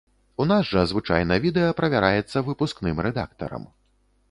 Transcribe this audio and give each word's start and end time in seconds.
У 0.43 0.45
нас 0.51 0.63
жа 0.75 0.85
звычайна 0.91 1.37
відэа 1.43 1.75
правяраецца 1.83 2.43
выпускным 2.49 3.05
рэдактарам. 3.09 3.71